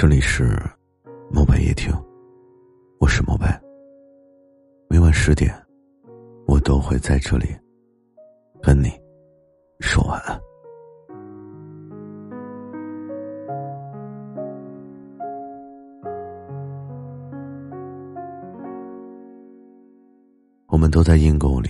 [0.00, 0.58] 这里是
[1.30, 1.92] 猫白夜听，
[3.00, 3.60] 我是猫白。
[4.88, 5.54] 每晚十点，
[6.46, 7.48] 我都会在这里
[8.62, 8.88] 跟你
[9.80, 10.40] 说晚安。
[20.68, 21.68] 我们都在阴沟里，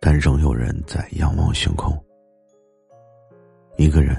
[0.00, 1.96] 但仍有人在仰望星空。
[3.76, 4.16] 一个人。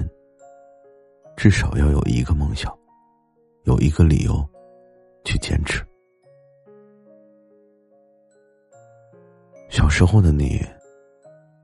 [1.36, 2.72] 至少要有一个梦想，
[3.64, 4.42] 有一个理由
[5.24, 5.84] 去坚持。
[9.68, 10.64] 小时候的你，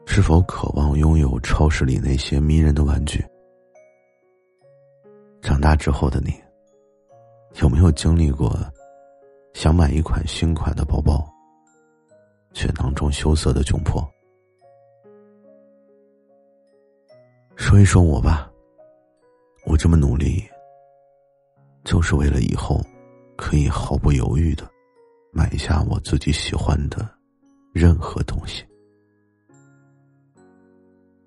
[0.07, 3.25] 是否渴望拥有超市里那些迷人的玩具？
[5.41, 6.35] 长大之后的你，
[7.63, 8.55] 有没有经历过
[9.55, 11.25] 想买一款新款的包包，
[12.53, 14.07] 却囊中羞涩的窘迫？
[17.57, 18.50] 说一说我吧。
[19.65, 20.43] 我这么努力，
[21.85, 22.85] 就是为了以后
[23.37, 24.69] 可以毫不犹豫的
[25.33, 27.09] 买下我自己喜欢的
[27.73, 28.65] 任何东西。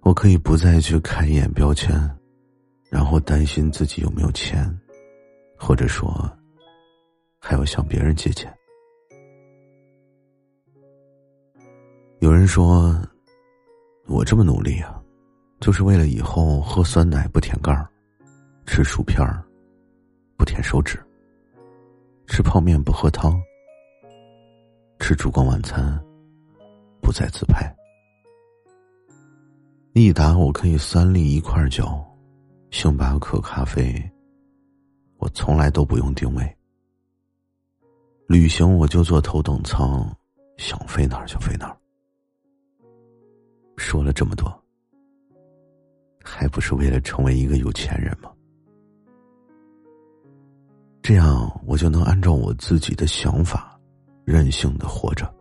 [0.02, 1.98] 我可以不再去看一眼标签，
[2.90, 4.70] 然后担心自己有没有钱，
[5.58, 6.30] 或者说
[7.40, 8.54] 还要向别人借钱。
[12.20, 12.94] 有人说，
[14.08, 15.02] 我这么努力啊，
[15.62, 17.90] 就是为了以后喝酸奶不舔盖儿。
[18.66, 19.44] 吃薯片儿，
[20.38, 20.98] 不舔手指；
[22.28, 23.34] 吃泡面不喝汤；
[25.00, 26.02] 吃烛光晚餐，
[27.02, 27.74] 不再自拍。
[29.94, 32.04] 益达我可以三粒一块嚼，
[32.72, 33.94] 星巴克咖啡，
[35.18, 36.58] 我从来都不用定位。
[38.28, 40.10] 旅行我就坐头等舱，
[40.58, 41.78] 想飞哪儿就飞哪儿。
[43.78, 44.64] 说了这么多，
[46.24, 48.32] 还不是为了成为一个有钱人吗？
[51.14, 53.80] 这样，我就能按照我自己的想法，
[54.26, 55.32] 任性的活着。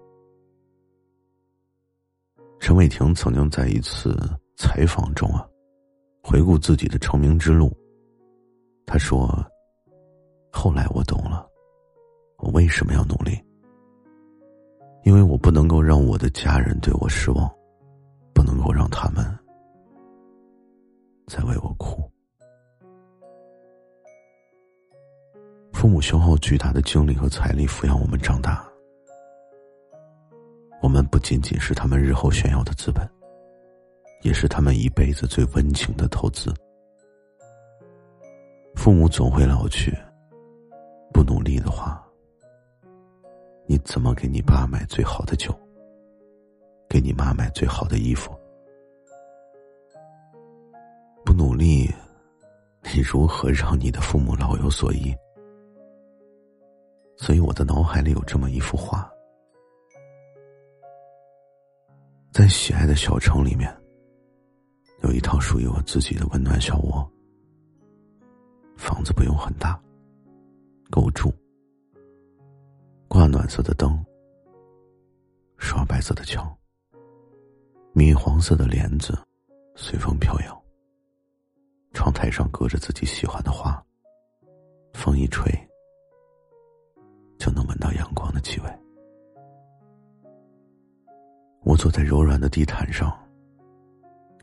[2.60, 4.14] 陈伟霆曾经在一次
[4.54, 5.48] 采访中啊，
[6.22, 7.74] 回顾自己的成名之路。
[8.84, 9.26] 他说
[10.52, 11.48] ：“后来我懂了，
[12.36, 13.42] 我为什么要努力？
[15.04, 17.50] 因为我不能够让我的家人对我失望，
[18.34, 19.24] 不能够让他们
[21.28, 21.91] 再为我哭。”
[25.82, 28.64] 父母消耗巨大的精力和财力抚养我们长大，
[30.80, 33.04] 我们不仅仅是他们日后炫耀的资本，
[34.20, 36.54] 也是他们一辈子最温情的投资。
[38.76, 39.92] 父母总会老去，
[41.12, 42.00] 不努力的话，
[43.66, 45.52] 你怎么给你爸买最好的酒，
[46.88, 48.32] 给你妈买最好的衣服？
[51.24, 51.92] 不努力，
[52.94, 55.12] 你如何让你的父母老有所依？
[57.22, 59.08] 所以我的脑海里有这么一幅画，
[62.32, 63.72] 在喜爱的小城里面，
[65.04, 67.08] 有一套属于我自己的温暖小窝。
[68.76, 69.80] 房子不用很大，
[70.90, 71.32] 够住，
[73.06, 74.04] 挂暖色的灯，
[75.58, 76.52] 刷白色的墙，
[77.92, 79.16] 米黄色的帘子，
[79.76, 80.60] 随风飘摇。
[81.92, 83.80] 窗台上搁着自己喜欢的花，
[84.92, 85.52] 风一吹。
[91.72, 93.10] 我坐在柔软的地毯上，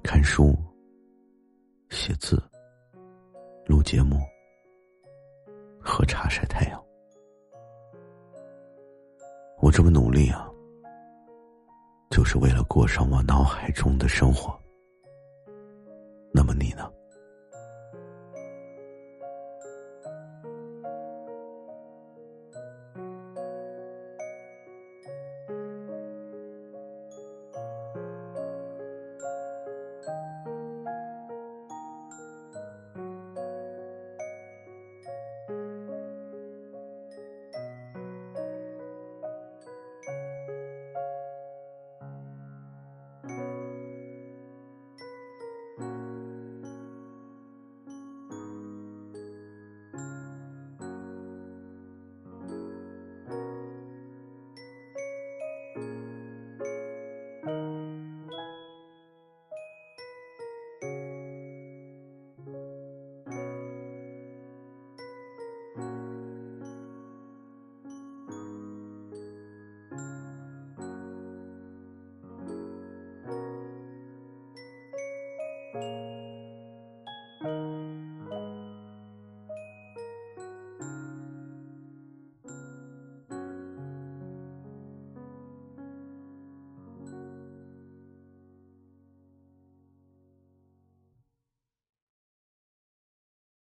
[0.02, 0.58] 看书、
[1.92, 2.42] 写字、
[3.68, 4.18] 录节目、
[5.80, 6.84] 喝茶、晒太阳。
[9.60, 10.50] 我这么努力啊，
[12.10, 14.60] 就是为了过上我脑海中的生活。
[16.34, 16.92] 那么你呢？